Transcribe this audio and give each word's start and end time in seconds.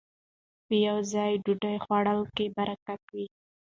په 0.65 0.73
يوه 0.85 1.01
ځای 1.13 1.31
ډوډۍ 1.43 1.75
خوړلو 1.83 2.23
کې 2.35 2.45
برکت 2.57 3.01
وي 3.13 3.25